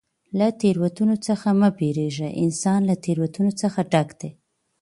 له 0.37 0.47
تېروتنو 0.59 1.15
څخه 1.27 1.47
مه 1.59 1.69
بېرېږه! 1.77 2.29
انسان 2.43 2.79
له 2.89 2.95
تېروتنو 3.03 3.51
څخه 3.61 3.79
ډک 3.91 4.09
دئ. 4.19 4.31